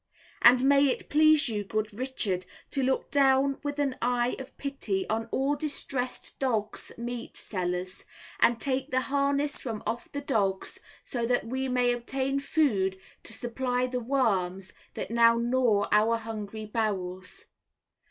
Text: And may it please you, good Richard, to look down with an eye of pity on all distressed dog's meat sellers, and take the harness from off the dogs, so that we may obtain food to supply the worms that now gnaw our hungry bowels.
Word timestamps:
And 0.41 0.63
may 0.63 0.85
it 0.87 1.09
please 1.11 1.47
you, 1.47 1.63
good 1.63 1.93
Richard, 1.93 2.43
to 2.71 2.81
look 2.81 3.11
down 3.11 3.59
with 3.61 3.77
an 3.77 3.97
eye 4.01 4.35
of 4.39 4.57
pity 4.57 5.07
on 5.07 5.27
all 5.29 5.55
distressed 5.55 6.39
dog's 6.39 6.91
meat 6.97 7.37
sellers, 7.37 8.03
and 8.39 8.59
take 8.59 8.89
the 8.89 8.99
harness 9.01 9.61
from 9.61 9.83
off 9.85 10.11
the 10.11 10.21
dogs, 10.21 10.79
so 11.03 11.27
that 11.27 11.45
we 11.45 11.67
may 11.67 11.91
obtain 11.91 12.39
food 12.39 12.99
to 13.21 13.33
supply 13.33 13.85
the 13.85 13.99
worms 13.99 14.73
that 14.95 15.11
now 15.11 15.37
gnaw 15.37 15.87
our 15.91 16.17
hungry 16.17 16.65
bowels. 16.65 17.45